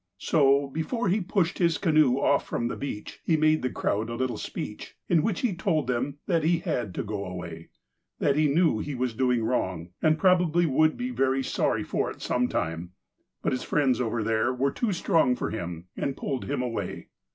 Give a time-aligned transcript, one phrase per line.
[0.17, 4.15] So, before he pushed his canoe off from the beach, he made the crowd a
[4.15, 7.69] little speech, in which he told them that he had to go away.
[8.17, 12.19] That he knew he was doing wrong, and probably would be very sorry for it
[12.19, 12.93] some time.
[13.43, 17.09] But his friends over there were too strong for him and pulled him away.